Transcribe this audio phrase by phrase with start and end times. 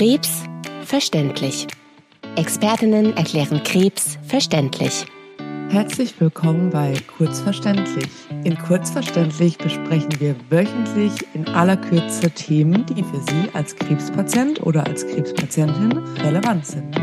[0.00, 0.44] Krebs
[0.86, 1.66] verständlich.
[2.34, 5.04] Expertinnen erklären Krebs verständlich.
[5.68, 8.08] Herzlich willkommen bei Kurzverständlich.
[8.44, 14.86] In Kurzverständlich besprechen wir wöchentlich in aller Kürze Themen, die für Sie als Krebspatient oder
[14.86, 15.92] als Krebspatientin
[16.24, 16.94] relevant sind.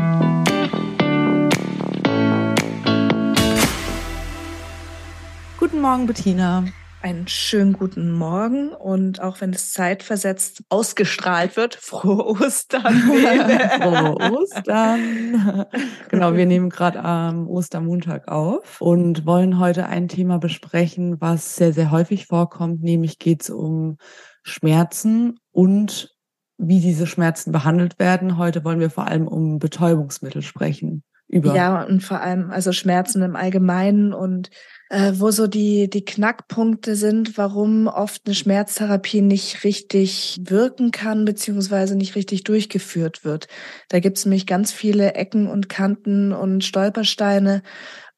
[5.56, 6.64] Guten Morgen, Bettina.
[7.00, 12.92] Einen schönen guten Morgen und auch wenn es zeitversetzt ausgestrahlt wird, frohe Ostern.
[13.80, 15.66] frohe Ostern.
[16.08, 21.72] genau, wir nehmen gerade am Ostermontag auf und wollen heute ein Thema besprechen, was sehr,
[21.72, 23.98] sehr häufig vorkommt, nämlich geht es um
[24.42, 26.16] Schmerzen und
[26.56, 28.38] wie diese Schmerzen behandelt werden.
[28.38, 31.04] Heute wollen wir vor allem um Betäubungsmittel sprechen.
[31.28, 34.50] Über ja, und vor allem also Schmerzen im Allgemeinen und
[34.90, 41.24] äh, wo so die, die Knackpunkte sind, warum oft eine Schmerztherapie nicht richtig wirken kann,
[41.24, 43.48] beziehungsweise nicht richtig durchgeführt wird.
[43.88, 47.62] Da gibt es nämlich ganz viele Ecken und Kanten und Stolpersteine,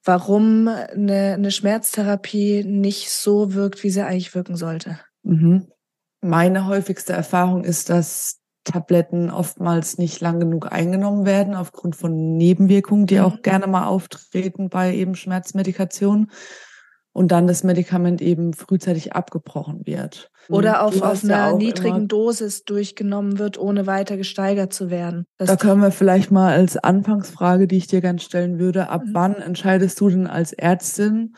[0.05, 5.00] warum eine, eine Schmerztherapie nicht so wirkt, wie sie eigentlich wirken sollte.
[5.23, 5.69] Mhm.
[6.23, 13.06] Meine häufigste Erfahrung ist, dass Tabletten oftmals nicht lang genug eingenommen werden aufgrund von Nebenwirkungen,
[13.06, 13.25] die mhm.
[13.25, 16.30] auch gerne mal auftreten bei eben Schmerzmedikation
[17.12, 20.30] und dann das Medikament eben frühzeitig abgebrochen wird.
[20.48, 25.27] Oder auf, auf einer ja niedrigen Dosis durchgenommen wird, ohne weiter gesteigert zu werden.
[25.36, 29.02] Das da können wir vielleicht mal als Anfangsfrage, die ich dir gerne stellen würde, ab
[29.05, 29.14] mhm.
[29.14, 31.34] wann entscheidest du denn als Ärztin,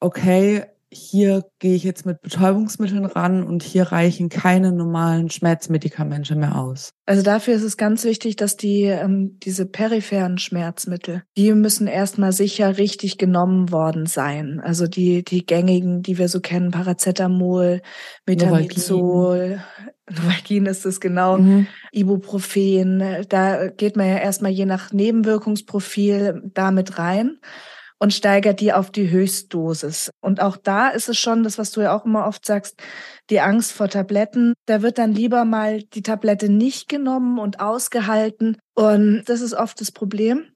[0.00, 6.58] okay, hier gehe ich jetzt mit Betäubungsmitteln ran und hier reichen keine normalen Schmerzmedikamente mehr
[6.58, 6.92] aus.
[7.06, 12.32] Also dafür ist es ganz wichtig, dass die ähm, diese peripheren Schmerzmittel, die müssen erstmal
[12.32, 14.60] sicher richtig genommen worden sein.
[14.62, 17.80] Also die die gängigen, die wir so kennen, Paracetamol,
[18.26, 19.62] Metamizol,
[20.10, 21.66] Novalgin ist es genau, mhm.
[21.92, 27.38] Ibuprofen, da geht man ja erstmal je nach Nebenwirkungsprofil damit rein
[28.02, 30.10] und steigert die auf die Höchstdosis.
[30.20, 32.82] Und auch da ist es schon das, was du ja auch immer oft sagst,
[33.30, 34.54] die Angst vor Tabletten.
[34.66, 38.56] Da wird dann lieber mal die Tablette nicht genommen und ausgehalten.
[38.74, 40.46] Und das ist oft das Problem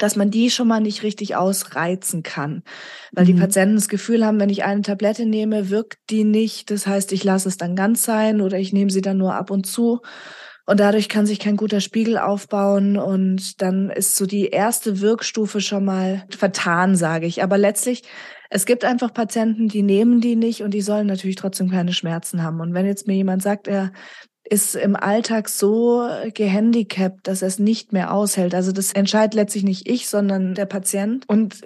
[0.00, 2.64] dass man die schon mal nicht richtig ausreizen kann.
[3.12, 3.28] Weil mhm.
[3.28, 6.72] die Patienten das Gefühl haben, wenn ich eine Tablette nehme, wirkt die nicht.
[6.72, 9.52] Das heißt, ich lasse es dann ganz sein oder ich nehme sie dann nur ab
[9.52, 10.00] und zu.
[10.66, 15.60] Und dadurch kann sich kein guter Spiegel aufbauen und dann ist so die erste Wirkstufe
[15.60, 17.42] schon mal vertan, sage ich.
[17.42, 18.02] Aber letztlich,
[18.48, 22.42] es gibt einfach Patienten, die nehmen die nicht und die sollen natürlich trotzdem keine Schmerzen
[22.42, 22.60] haben.
[22.60, 23.92] Und wenn jetzt mir jemand sagt, er
[24.48, 28.54] ist im Alltag so gehandicapt, dass er es nicht mehr aushält.
[28.54, 31.26] Also das entscheidet letztlich nicht ich, sondern der Patient.
[31.28, 31.62] Und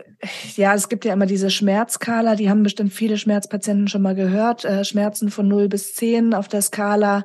[0.57, 4.65] ja, es gibt ja immer diese Schmerzskala, die haben bestimmt viele Schmerzpatienten schon mal gehört.
[4.65, 7.25] Äh, Schmerzen von 0 bis 10 auf der Skala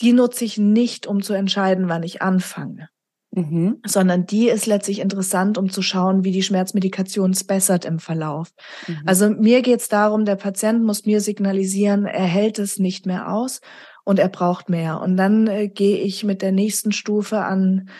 [0.00, 2.88] die nutze ich nicht, um zu entscheiden, wann ich anfange.
[3.30, 3.80] Mhm.
[3.84, 8.48] Sondern die ist letztlich interessant, um zu schauen, wie die Schmerzmedikation es bessert im Verlauf.
[8.86, 9.02] Mhm.
[9.06, 13.32] Also mir geht es darum, der Patient muss mir signalisieren, er hält es nicht mehr
[13.32, 13.60] aus
[14.04, 15.00] und er braucht mehr.
[15.00, 17.90] Und dann äh, gehe ich mit der nächsten Stufe an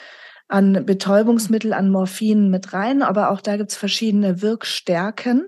[0.48, 5.46] an Betäubungsmittel, an Morphin mit rein, aber auch da gibt's verschiedene Wirkstärken.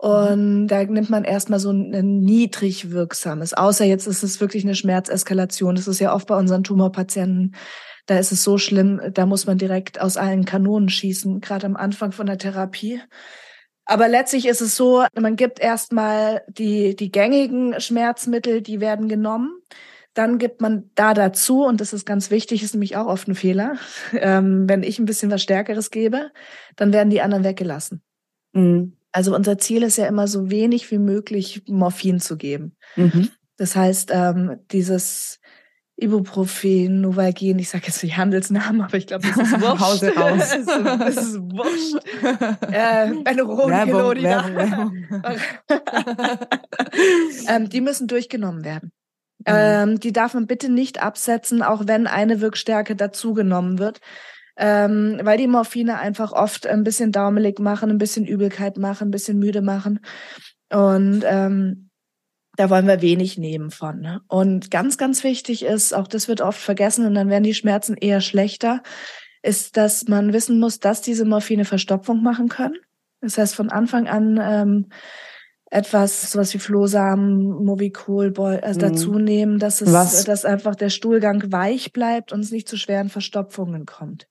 [0.00, 0.08] Mhm.
[0.08, 3.54] Und da nimmt man erstmal so ein niedrig wirksames.
[3.54, 5.74] Außer jetzt ist es wirklich eine Schmerzeskalation.
[5.74, 7.56] Das ist ja oft bei unseren Tumorpatienten.
[8.06, 11.76] Da ist es so schlimm, da muss man direkt aus allen Kanonen schießen, gerade am
[11.76, 13.02] Anfang von der Therapie.
[13.84, 19.60] Aber letztlich ist es so, man gibt erstmal die, die gängigen Schmerzmittel, die werden genommen.
[20.14, 23.34] Dann gibt man da dazu, und das ist ganz wichtig, ist nämlich auch oft ein
[23.34, 23.76] Fehler,
[24.12, 26.30] ähm, wenn ich ein bisschen was Stärkeres gebe,
[26.76, 28.02] dann werden die anderen weggelassen.
[28.52, 28.97] Mhm.
[29.12, 32.76] Also unser Ziel ist ja immer so wenig wie möglich Morphin zu geben.
[32.96, 33.30] Mhm.
[33.56, 35.40] Das heißt, ähm, dieses
[35.96, 39.80] Ibuprofen, Novalgin, ich sage jetzt die Handelsnamen, aber ich glaube, das ist wurscht.
[39.80, 40.38] Hause raus.
[40.98, 41.96] das, ist, wurscht.
[42.70, 45.06] äh, Benuron, Werbung, Werbung.
[47.48, 48.92] ähm, die müssen durchgenommen werden.
[49.40, 49.44] Mhm.
[49.46, 54.00] Ähm, die darf man bitte nicht absetzen, auch wenn eine Wirkstärke dazugenommen wird
[54.58, 59.12] ähm, weil die Morphine einfach oft ein bisschen daumelig machen, ein bisschen Übelkeit machen, ein
[59.12, 60.00] bisschen müde machen.
[60.70, 61.90] Und ähm,
[62.56, 64.00] da wollen wir wenig nehmen von.
[64.00, 64.20] Ne?
[64.26, 67.96] Und ganz, ganz wichtig ist, auch das wird oft vergessen und dann werden die Schmerzen
[67.96, 68.82] eher schlechter,
[69.42, 72.76] ist, dass man wissen muss, dass diese Morphine Verstopfung machen können.
[73.20, 74.86] Das heißt, von Anfang an ähm,
[75.70, 78.32] etwas, sowas wie Flohsamen, Movicol
[78.62, 78.82] also mhm.
[78.82, 80.24] dazu nehmen, dass es, Was?
[80.24, 84.28] dass einfach der Stuhlgang weich bleibt und es nicht zu schweren Verstopfungen kommt.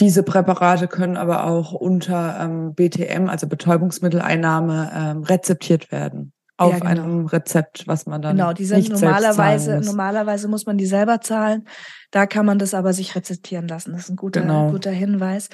[0.00, 6.32] Diese Präparate können aber auch unter ähm, BTM, also Betäubungsmitteleinnahme, ähm, rezeptiert werden.
[6.56, 6.90] auf ja, genau.
[6.90, 11.66] einem Rezept, was man dann genau, die sind normalerweise normalerweise muss man die selber zahlen.
[12.10, 13.92] Da kann man das aber sich rezeptieren lassen.
[13.92, 14.70] Das ist ein guter genau.
[14.70, 15.48] guter Hinweis.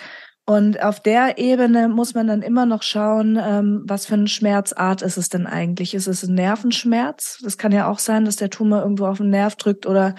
[0.48, 5.02] Und auf der Ebene muss man dann immer noch schauen, ähm, was für eine Schmerzart
[5.02, 5.92] ist es denn eigentlich?
[5.92, 7.40] Ist es ein Nervenschmerz?
[7.42, 10.14] Das kann ja auch sein, dass der Tumor irgendwo auf den Nerv drückt oder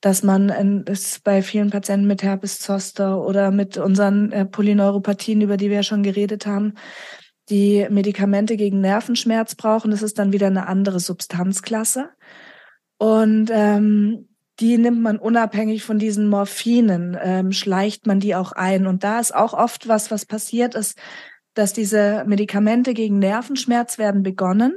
[0.00, 5.56] dass man es bei vielen Patienten mit Herpes Zoster oder mit unseren äh, Polyneuropathien, über
[5.56, 6.74] die wir ja schon geredet haben,
[7.48, 9.90] die Medikamente gegen Nervenschmerz brauchen.
[9.90, 12.10] Das ist dann wieder eine andere Substanzklasse.
[12.98, 14.28] Und ähm,
[14.60, 18.86] die nimmt man unabhängig von diesen Morphinen, ähm, schleicht man die auch ein.
[18.86, 20.98] Und da ist auch oft was, was passiert ist,
[21.54, 24.76] dass diese Medikamente gegen Nervenschmerz werden begonnen.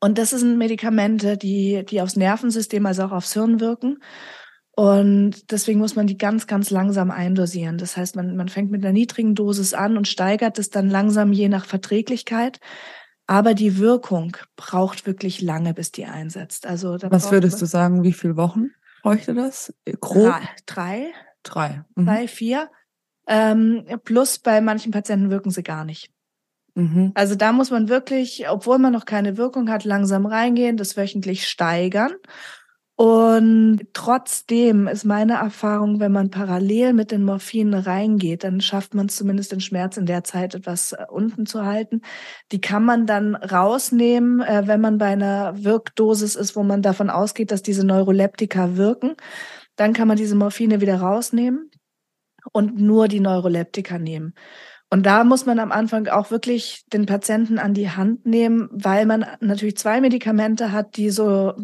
[0.00, 3.98] Und das sind Medikamente, die, die aufs Nervensystem, also auch aufs Hirn wirken.
[4.76, 7.76] Und deswegen muss man die ganz, ganz langsam eindosieren.
[7.76, 11.32] Das heißt, man, man fängt mit einer niedrigen Dosis an und steigert es dann langsam
[11.32, 12.60] je nach Verträglichkeit.
[13.30, 16.66] Aber die Wirkung braucht wirklich lange, bis die einsetzt.
[16.66, 18.70] Also was würdest du sagen, wie viele Wochen
[19.04, 19.72] bräuchte das?
[20.00, 20.34] Grob?
[20.66, 21.12] Drei.
[21.44, 21.84] Drei.
[21.94, 22.06] Mhm.
[22.06, 22.68] Drei, vier.
[23.28, 26.10] Ähm, plus bei manchen Patienten wirken sie gar nicht.
[26.74, 27.12] Mhm.
[27.14, 31.46] Also da muss man wirklich, obwohl man noch keine Wirkung hat, langsam reingehen, das wöchentlich
[31.46, 32.14] steigern
[33.00, 39.08] und trotzdem ist meine Erfahrung, wenn man parallel mit den Morphinen reingeht, dann schafft man
[39.08, 42.02] zumindest den Schmerz in der Zeit etwas äh, unten zu halten.
[42.52, 47.08] Die kann man dann rausnehmen, äh, wenn man bei einer Wirkdosis ist, wo man davon
[47.08, 49.14] ausgeht, dass diese Neuroleptika wirken.
[49.76, 51.70] Dann kann man diese Morphine wieder rausnehmen
[52.52, 54.34] und nur die Neuroleptika nehmen.
[54.90, 59.06] Und da muss man am Anfang auch wirklich den Patienten an die Hand nehmen, weil
[59.06, 61.54] man natürlich zwei Medikamente hat, die so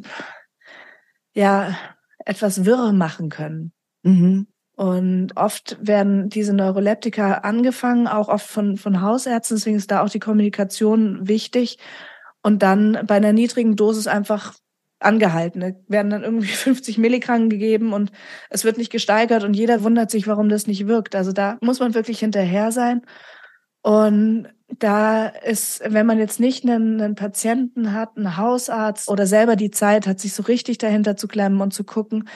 [1.37, 1.77] ja
[2.25, 3.73] etwas wirr machen können.
[4.03, 4.49] Mhm.
[4.75, 10.11] Und oft werden diese Neuroleptika angefangen, auch oft von, von Hausärzten, deswegen ist da auch
[10.11, 11.79] die Kommunikation wichtig.
[12.43, 14.55] Und dann bei einer niedrigen Dosis einfach
[14.99, 15.61] angehalten.
[15.61, 18.13] Da werden dann irgendwie 50 Milligramm gegeben und
[18.51, 21.15] es wird nicht gesteigert und jeder wundert sich, warum das nicht wirkt.
[21.15, 23.03] Also da muss man wirklich hinterher sein.
[23.83, 24.49] Und
[24.79, 29.71] da ist, wenn man jetzt nicht einen, einen, Patienten hat, einen Hausarzt oder selber die
[29.71, 32.29] Zeit hat, sich so richtig dahinter zu klemmen und zu gucken,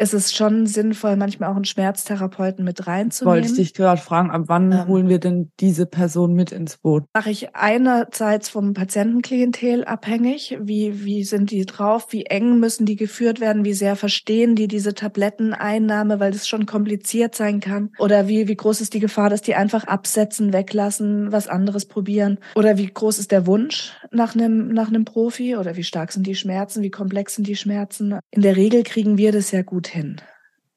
[0.00, 3.34] ist es schon sinnvoll, manchmal auch einen Schmerztherapeuten mit reinzunehmen.
[3.34, 6.78] Wollte ich dich gerade fragen, ab wann ähm, holen wir denn diese Person mit ins
[6.78, 7.04] Boot?
[7.14, 10.56] Mache ich einerseits vom Patientenklientel abhängig.
[10.58, 12.06] Wie, wie sind die drauf?
[12.10, 13.64] Wie eng müssen die geführt werden?
[13.64, 17.90] Wie sehr verstehen die diese Tabletteneinnahme, weil das schon kompliziert sein kann?
[17.98, 22.38] Oder wie, wie groß ist die Gefahr, dass die einfach absetzen, weglassen, was anderes probieren?
[22.54, 25.56] Oder wie groß ist der Wunsch nach einem, nach einem Profi?
[25.56, 26.82] Oder wie stark sind die Schmerzen?
[26.82, 28.18] Wie komplex sind die Schmerzen?
[28.30, 30.20] In der Regel kriegen wir das ja gut hin.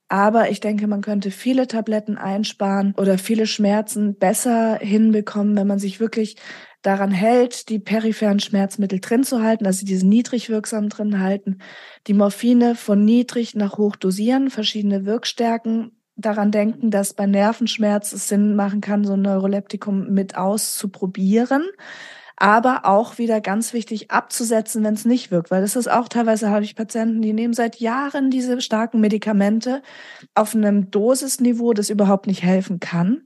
[0.10, 5.80] Aber ich denke, man könnte viele Tabletten einsparen oder viele Schmerzen besser hinbekommen, wenn man
[5.80, 6.36] sich wirklich
[6.84, 11.60] daran hält, die peripheren Schmerzmittel drin zu halten, also diese niedrig wirksam drin halten,
[12.08, 18.28] die Morphine von niedrig nach hoch dosieren, verschiedene Wirkstärken daran denken, dass bei Nervenschmerz es
[18.28, 21.64] Sinn machen kann, so ein Neuroleptikum mit auszuprobieren
[22.36, 26.50] aber auch wieder ganz wichtig abzusetzen, wenn es nicht wirkt, weil das ist auch teilweise
[26.50, 29.82] habe ich Patienten, die nehmen seit Jahren diese starken Medikamente
[30.34, 33.22] auf einem Dosisniveau, das überhaupt nicht helfen kann.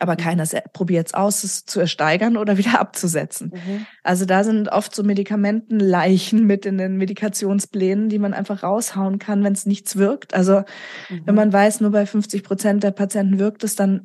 [0.00, 0.18] Aber mhm.
[0.18, 3.52] keiner probiert es aus, es zu ersteigern oder wieder abzusetzen.
[3.54, 3.86] Mhm.
[4.02, 9.44] Also da sind oft so Medikamentenleichen mit in den Medikationsplänen, die man einfach raushauen kann,
[9.44, 10.34] wenn es nichts wirkt.
[10.34, 10.64] Also
[11.08, 11.22] mhm.
[11.24, 14.04] wenn man weiß, nur bei 50 Prozent der Patienten wirkt es, dann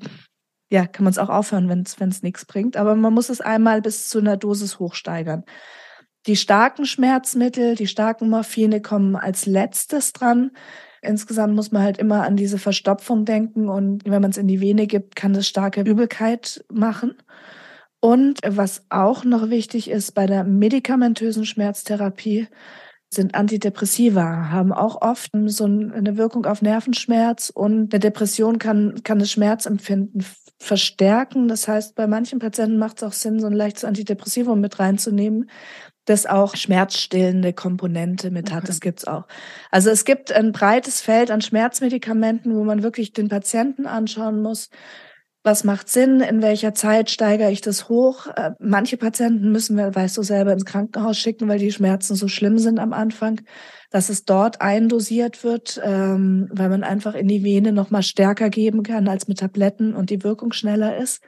[0.71, 2.77] ja, kann man es auch aufhören, wenn es nichts bringt.
[2.77, 5.43] Aber man muss es einmal bis zu einer Dosis hochsteigern.
[6.27, 10.51] Die starken Schmerzmittel, die starken Morphine kommen als letztes dran.
[11.01, 14.61] Insgesamt muss man halt immer an diese Verstopfung denken und wenn man es in die
[14.61, 17.15] Vene gibt, kann das starke Übelkeit machen.
[18.01, 22.47] Und was auch noch wichtig ist bei der medikamentösen Schmerztherapie,
[23.11, 29.17] sind Antidepressiva, haben auch oft so eine Wirkung auf Nervenschmerz und eine Depression kann, kann
[29.17, 30.23] das Schmerzempfinden
[30.59, 31.47] verstärken.
[31.47, 35.49] Das heißt, bei manchen Patienten macht es auch Sinn, so ein leichtes Antidepressivum mit reinzunehmen,
[36.09, 38.59] das auch schmerzstillende Komponente mit hat.
[38.59, 38.67] Okay.
[38.67, 39.25] Das gibt's auch.
[39.71, 44.69] Also es gibt ein breites Feld an Schmerzmedikamenten, wo man wirklich den Patienten anschauen muss.
[45.43, 46.19] Was macht Sinn?
[46.19, 48.27] In welcher Zeit steigere ich das hoch?
[48.35, 52.27] Äh, manche Patienten müssen wir, weißt du, selber ins Krankenhaus schicken, weil die Schmerzen so
[52.27, 53.41] schlimm sind am Anfang
[53.89, 58.83] dass es dort eindosiert wird, ähm, weil man einfach in die Vene nochmal stärker geben
[58.83, 61.23] kann als mit Tabletten und die Wirkung schneller ist.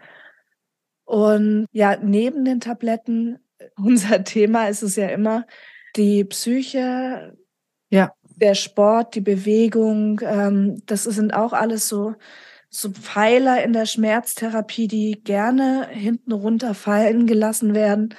[1.05, 3.39] Und ja, neben den Tabletten,
[3.77, 5.45] unser Thema ist es ja immer
[5.95, 7.35] die Psyche,
[7.89, 8.13] ja.
[8.35, 10.21] der Sport, die Bewegung.
[10.23, 12.15] Ähm, das sind auch alles so
[12.73, 18.15] so Pfeiler in der Schmerztherapie, die gerne hinten runterfallen gelassen werden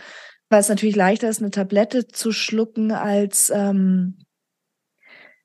[0.52, 4.18] weil es natürlich leichter ist, eine Tablette zu schlucken, als ähm,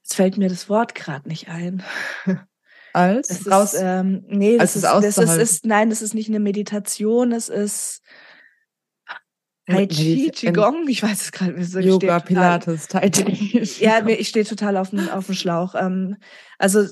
[0.03, 1.81] jetzt fällt mir das Wort gerade nicht ein.
[2.93, 6.29] Als Das raus, ist, ähm, nee, das es ist, das ist, nein, das ist nicht
[6.29, 8.01] eine Meditation, es ist
[9.67, 11.79] Tai Chi, Qigong, ich weiß es gerade nicht so.
[11.79, 13.61] Yoga, Pilates, Tai Chi.
[13.79, 15.75] Ja, ich stehe total auf dem, auf dem Schlauch.
[15.75, 16.15] Ähm,
[16.57, 16.85] also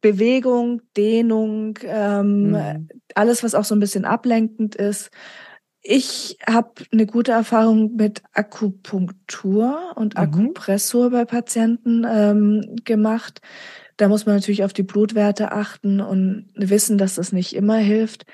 [0.00, 2.88] Bewegung, Dehnung, ähm, Mhm.
[3.14, 5.10] alles, was auch so ein bisschen ablenkend ist.
[5.82, 10.20] Ich habe eine gute Erfahrung mit Akupunktur und Mhm.
[10.20, 13.40] Akupressur bei Patienten ähm, gemacht.
[13.96, 18.24] Da muss man natürlich auf die Blutwerte achten und wissen, dass das nicht immer hilft.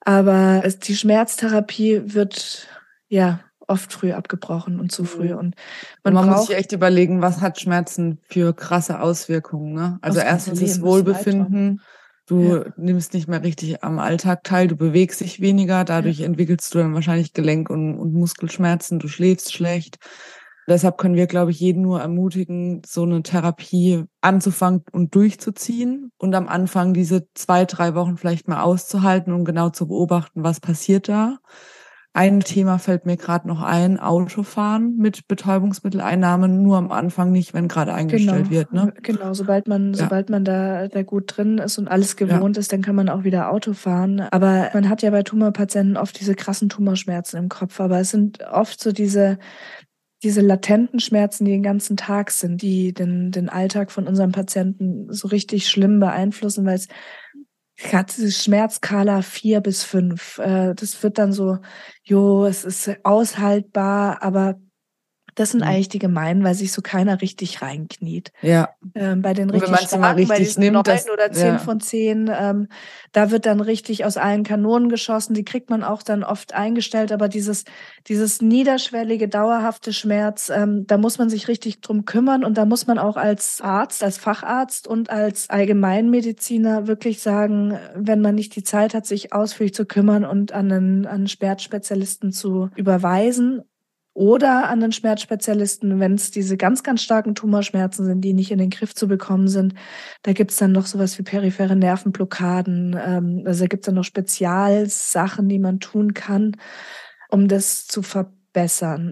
[0.00, 2.68] Aber es, die Schmerztherapie wird
[3.08, 5.32] ja oft früh abgebrochen und zu früh.
[5.32, 5.38] Mhm.
[5.38, 5.56] Und
[6.02, 9.74] Man, man, muss sich echt überlegen, was hat Schmerzen für krasse Auswirkungen.
[9.74, 9.98] Ne?
[10.02, 11.80] Also erstens das Wohlbefinden.
[12.26, 12.64] Du Ja.
[12.76, 16.92] nimmst nicht mehr richtig am Alltag teil, du bewegst dich weniger, dadurch entwickelst du dann
[16.92, 19.98] wahrscheinlich Gelenk- und, und Muskelschmerzen, du schläfst schlecht.
[20.68, 26.34] Deshalb können wir, glaube ich, jeden nur ermutigen, so eine Therapie anzufangen und durchzuziehen und
[26.34, 31.08] am Anfang diese zwei, drei Wochen vielleicht mal auszuhalten und genau zu beobachten, was passiert
[31.08, 31.38] da.
[32.14, 37.68] Ein Thema fällt mir gerade noch ein, Autofahren mit Betäubungsmitteleinnahmen, nur am Anfang nicht, wenn
[37.68, 38.72] gerade eingestellt wird.
[38.72, 38.92] Ne?
[39.02, 40.04] Genau, sobald man, Ja.
[40.04, 43.24] sobald man da, da gut drin ist und alles gewohnt ist, dann kann man auch
[43.24, 44.20] wieder Auto fahren.
[44.32, 47.78] Aber man hat ja bei Tumorpatienten oft diese krassen Tumorschmerzen im Kopf.
[47.78, 49.38] Aber es sind oft so diese,
[50.24, 55.12] diese latenten Schmerzen, die den ganzen Tag sind, die den, den Alltag von unseren Patienten
[55.12, 56.88] so richtig schlimm beeinflussen, weil es
[57.92, 60.38] hat diese Schmerzskala vier bis fünf.
[60.38, 61.58] Äh, Das wird dann so,
[62.02, 64.60] jo, es ist aushaltbar, aber
[65.38, 65.68] das sind Mhm.
[65.68, 68.32] eigentlich die gemeinen, weil sich so keiner richtig reinkniet.
[68.42, 71.58] Ja, Ähm, bei den richtig starken, bei richtig diesen nimmt, neun das- oder zehn ja.
[71.58, 72.68] von zehn, ähm,
[73.12, 75.34] da wird dann richtig aus allen Kanonen geschossen.
[75.34, 77.64] Die kriegt man auch dann oft eingestellt, aber dieses
[78.08, 82.86] dieses niederschwellige, dauerhafte Schmerz, ähm, da muss man sich richtig drum kümmern und da muss
[82.86, 88.62] man auch als Arzt, als Facharzt und als Allgemeinmediziner wirklich sagen, wenn man nicht die
[88.62, 93.62] Zeit hat, sich ausführlich zu kümmern und an einen, an einen Schmerzspezialisten zu überweisen
[94.18, 98.58] oder an den Schmerzspezialisten, wenn es diese ganz, ganz starken Tumorschmerzen sind, die nicht in
[98.58, 99.74] den Griff zu bekommen sind.
[100.24, 102.98] Da gibt's dann noch sowas wie periphere Nervenblockaden.
[103.00, 106.56] Ähm, also da gibt's dann noch Spezialsachen, die man tun kann,
[107.30, 108.37] um das zu verbessern.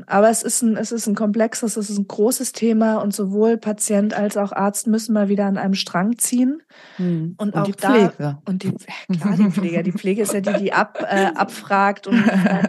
[0.06, 3.56] Aber es ist ein, es ist ein komplexes, es ist ein großes Thema und sowohl
[3.56, 6.62] Patient als auch Arzt müssen mal wieder an einem Strang ziehen.
[6.96, 7.34] Hm.
[7.38, 8.38] Und die auch da- Pflege.
[8.44, 9.82] Und die, klar, die Pfleger.
[9.82, 12.22] Die Pflege ist ja die, die ab, äh, abfragt und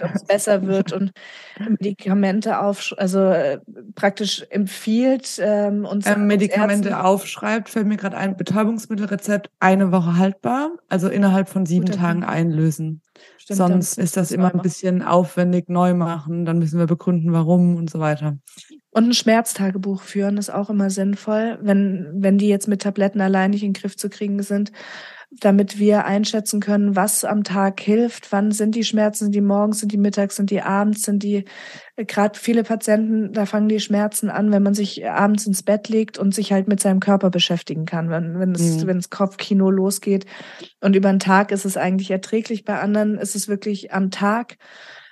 [0.03, 1.11] ob es besser wird und
[1.79, 3.59] Medikamente auf, also äh,
[3.95, 10.17] praktisch empfiehlt ähm, uns ähm, Medikamente Ärzten- aufschreibt, fällt mir gerade ein, Betäubungsmittelrezept eine Woche
[10.17, 13.01] haltbar, also innerhalb von sieben Guter Tagen einlösen.
[13.37, 17.75] Stimmt, Sonst ist das immer ein bisschen aufwendig neu machen, dann müssen wir begründen, warum
[17.75, 18.37] und so weiter.
[18.91, 23.51] Und ein Schmerztagebuch führen ist auch immer sinnvoll, wenn, wenn die jetzt mit Tabletten allein
[23.51, 24.71] nicht in den Griff zu kriegen sind,
[25.29, 29.79] damit wir einschätzen können, was am Tag hilft, wann sind die Schmerzen, sind die morgens,
[29.81, 31.43] sind die mittags, sind die abends, sind die,
[31.97, 36.17] gerade viele Patienten, da fangen die Schmerzen an, wenn man sich abends ins Bett legt
[36.17, 38.87] und sich halt mit seinem Körper beschäftigen kann, wenn, wenn es, Mhm.
[38.87, 40.25] wenn das Kopfkino losgeht.
[40.81, 44.55] Und über den Tag ist es eigentlich erträglich, bei anderen ist es wirklich am Tag.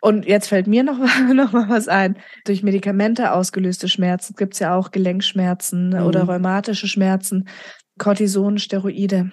[0.01, 0.97] Und jetzt fällt mir noch,
[1.33, 2.17] noch mal was ein.
[2.45, 6.03] Durch Medikamente ausgelöste Schmerzen gibt's ja auch Gelenkschmerzen Mhm.
[6.05, 7.49] oder rheumatische Schmerzen,
[7.97, 9.31] Cortison, Steroide.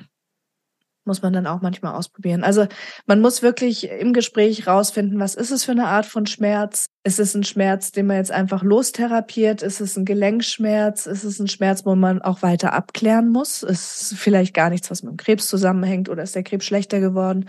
[1.05, 2.45] Muss man dann auch manchmal ausprobieren.
[2.45, 2.67] Also
[3.07, 6.87] man muss wirklich im Gespräch rausfinden, was ist es für eine Art von Schmerz?
[7.05, 9.63] Ist es ein Schmerz, den man jetzt einfach lostherapiert?
[9.63, 11.07] Ist es ein Gelenkschmerz?
[11.07, 13.63] Ist es ein Schmerz, wo man auch weiter abklären muss?
[13.63, 17.49] Ist vielleicht gar nichts, was mit dem Krebs zusammenhängt oder ist der Krebs schlechter geworden?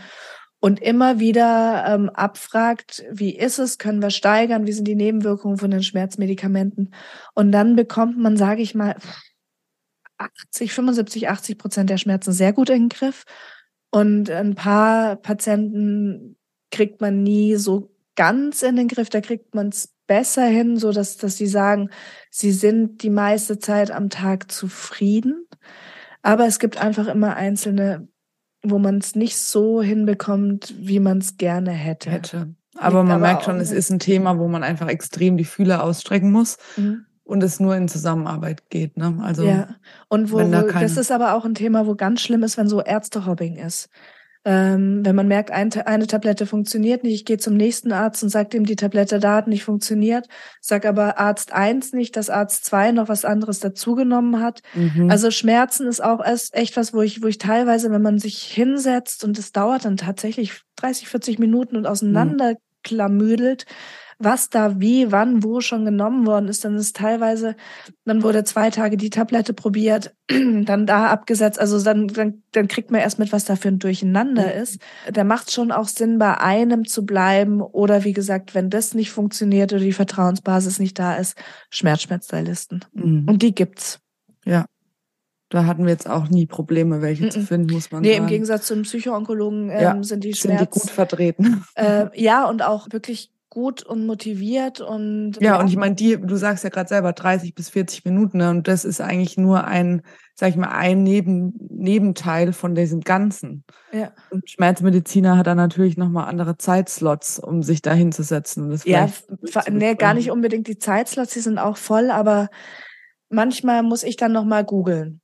[0.63, 5.57] und immer wieder ähm, abfragt, wie ist es, können wir steigern, wie sind die Nebenwirkungen
[5.57, 6.93] von den Schmerzmedikamenten.
[7.33, 8.95] Und dann bekommt man, sage ich mal,
[10.23, 13.23] 80, 75, 80 Prozent der Schmerzen sehr gut in den Griff.
[13.91, 16.37] Und ein paar Patienten
[16.71, 20.91] kriegt man nie so ganz in den Griff, da kriegt man es besser hin, so
[20.91, 21.89] dass, dass sie sagen,
[22.29, 25.47] sie sind die meiste Zeit am Tag zufrieden.
[26.21, 28.07] Aber es gibt einfach immer einzelne
[28.63, 32.09] wo man es nicht so hinbekommt, wie man es gerne hätte.
[32.09, 32.55] Hätte.
[32.75, 35.83] Aber man aber merkt schon, es ist ein Thema, wo man einfach extrem die Fühler
[35.83, 37.05] ausstrecken muss Mhm.
[37.33, 38.95] Und es nur in Zusammenarbeit geht.
[38.95, 39.17] Ne?
[39.23, 39.67] Also ja,
[40.07, 42.59] und wo, da wo keine- das ist aber auch ein Thema, wo ganz schlimm ist,
[42.59, 43.89] wenn so Ärztehobbing ist.
[44.45, 48.29] Ähm, wenn man merkt, ein, eine Tablette funktioniert nicht, ich gehe zum nächsten Arzt und
[48.29, 50.27] sage ihm, die Tablette da hat nicht funktioniert,
[50.61, 54.61] sag aber Arzt 1 nicht, dass Arzt 2 noch was anderes dazugenommen hat.
[54.75, 55.09] mhm.
[55.09, 59.23] Also Schmerzen ist auch echt was, wo ich, wo ich teilweise, wenn man sich hinsetzt
[59.23, 63.65] und es dauert dann tatsächlich 30, 40 Minuten und auseinanderklamüdelt,
[64.19, 66.65] was da wie, wann, wo schon genommen worden ist.
[66.65, 67.55] Dann ist teilweise,
[68.05, 71.59] dann wurde zwei Tage die Tablette probiert, dann da abgesetzt.
[71.59, 74.61] Also dann, dann, dann kriegt man erst mit, was da für ein Durcheinander mhm.
[74.61, 74.81] ist.
[75.11, 77.61] Da macht schon auch Sinn, bei einem zu bleiben.
[77.61, 81.37] Oder wie gesagt, wenn das nicht funktioniert oder die Vertrauensbasis nicht da ist,
[81.69, 82.85] Schmerzschmerzstylisten.
[82.93, 83.25] Mhm.
[83.27, 83.99] Und die gibt's.
[84.45, 84.65] Ja.
[85.53, 87.31] Da hatten wir jetzt auch nie Probleme, welche mm -mm.
[87.31, 88.17] zu finden, muss man nee, sagen.
[88.17, 90.59] Nee, im Gegensatz zum Psychoonkologen ähm, ja, sind die Schmerz...
[90.59, 91.63] Sind die gut vertreten.
[91.75, 95.59] Äh, ja, und auch wirklich gut und motiviert und ja, ja.
[95.59, 98.49] und ich meine, die, du sagst ja gerade selber 30 bis 40 Minuten, ne?
[98.49, 100.01] und das ist eigentlich nur ein,
[100.33, 103.63] sag ich mal, ein Neben, Nebenteil von diesem Ganzen.
[103.91, 104.11] Ja.
[104.31, 108.71] Und Schmerzmediziner hat dann natürlich nochmal andere Zeitslots, um sich da hinzusetzen.
[108.71, 109.07] Das ja,
[109.69, 112.49] nee, gar nicht unbedingt die Zeitslots, die sind auch voll, aber
[113.29, 115.21] manchmal muss ich dann nochmal googeln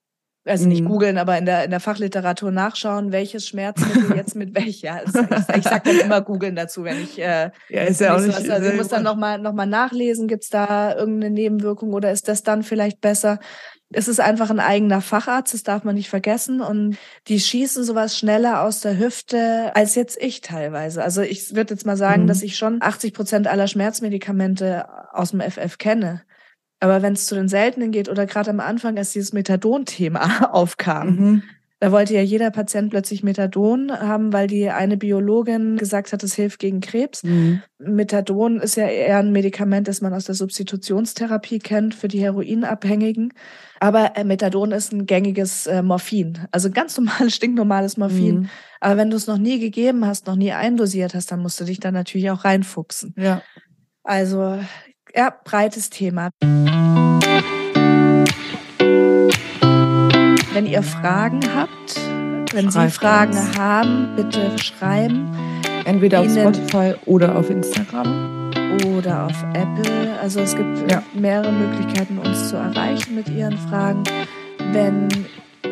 [0.50, 0.88] also nicht mhm.
[0.88, 4.96] googeln, aber in der, in der Fachliteratur nachschauen, welches Schmerzmittel jetzt mit welcher.
[4.96, 8.22] Also ich, ich sage dann immer googeln dazu, wenn ich äh, ja, ist ja auch
[8.22, 8.38] nicht.
[8.38, 12.28] Was, also ich muss dann nochmal noch mal nachlesen, gibt's da irgendeine Nebenwirkung oder ist
[12.28, 13.40] das dann vielleicht besser?
[13.92, 16.62] Es ist einfach ein eigener Facharzt, das darf man nicht vergessen.
[16.62, 21.04] Und die schießen sowas schneller aus der Hüfte als jetzt ich teilweise.
[21.04, 22.28] Also ich würde jetzt mal sagen, mhm.
[22.28, 26.22] dass ich schon 80 Prozent aller Schmerzmedikamente aus dem FF kenne.
[26.80, 31.16] Aber wenn es zu den seltenen geht oder gerade am Anfang, als dieses Methadon-Thema aufkam,
[31.16, 31.44] mhm.
[31.80, 36.36] da wollte ja jeder Patient plötzlich Methadon haben, weil die eine Biologin gesagt hat, es
[36.36, 37.24] hilft gegen Krebs.
[37.24, 37.62] Mhm.
[37.80, 43.34] Methadon ist ja eher ein Medikament, das man aus der Substitutionstherapie kennt für die Heroinabhängigen.
[43.82, 48.40] Aber äh, Methadon ist ein gängiges äh, Morphin, also ganz normales, stinknormales Morphin.
[48.40, 48.50] Mhm.
[48.80, 51.66] Aber wenn du es noch nie gegeben hast, noch nie eindosiert hast, dann musst du
[51.66, 53.14] dich da natürlich auch reinfuchsen.
[53.18, 53.42] Ja.
[54.04, 54.60] Also
[55.16, 56.30] ja, breites Thema.
[60.60, 61.96] Wenn ihr Fragen habt,
[62.54, 63.58] wenn Schreibt Sie Fragen uns.
[63.58, 65.32] haben, bitte schreiben.
[65.86, 68.52] Entweder auf Spotify oder auf Instagram.
[68.98, 70.20] Oder auf Apple.
[70.22, 71.02] Also es gibt ja.
[71.14, 74.04] mehrere Möglichkeiten, uns zu erreichen mit Ihren Fragen.
[74.74, 75.08] Wenn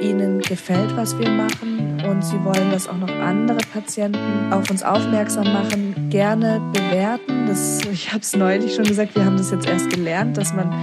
[0.01, 4.83] Ihnen gefällt, was wir machen und Sie wollen, dass auch noch andere Patienten auf uns
[4.83, 7.45] aufmerksam machen, gerne bewerten.
[7.47, 10.73] Das, ich habe es neulich schon gesagt, wir haben das jetzt erst gelernt, dass man,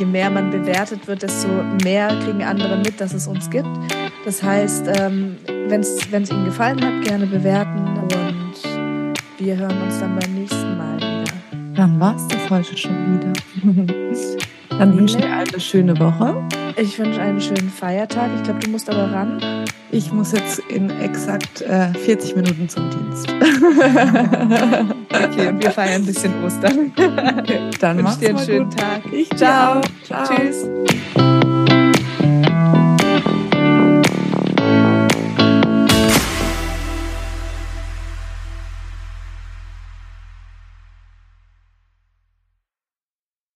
[0.00, 1.46] je mehr man bewertet wird, desto
[1.84, 3.68] mehr kriegen andere mit, dass es uns gibt.
[4.24, 5.36] Das heißt, ähm,
[5.68, 8.10] wenn es Ihnen gefallen hat, gerne bewerten und
[9.38, 11.32] wir hören uns dann beim nächsten Mal wieder.
[11.76, 13.32] Dann war es das heute schon wieder.
[14.78, 16.42] Dann wünsche ich eine schöne Woche.
[16.76, 18.30] Ich wünsche einen schönen Feiertag.
[18.36, 19.66] Ich glaube, du musst aber ran.
[19.92, 23.28] Ich muss jetzt in exakt äh, 40 Minuten zum Dienst.
[25.12, 26.92] okay, und wir feiern ein bisschen Ostern.
[27.40, 28.78] Okay, dann machst du einen schönen gut.
[28.78, 29.02] Tag.
[29.12, 29.80] Ich ciao.
[30.04, 30.24] ciao.
[30.26, 30.68] Tschüss.